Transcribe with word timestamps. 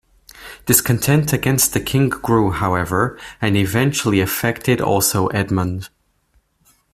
Discontent 0.65 1.31
against 1.31 1.73
the 1.73 1.79
king 1.79 2.09
grew, 2.09 2.49
however, 2.49 3.19
and 3.39 3.55
eventually 3.55 4.19
affected 4.19 4.81
also 4.81 5.27
Edmund. 5.27 5.89